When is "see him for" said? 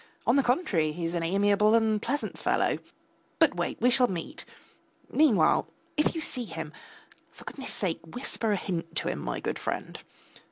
6.21-7.43